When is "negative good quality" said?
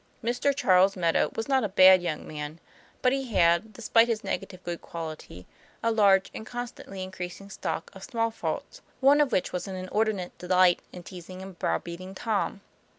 4.23-5.45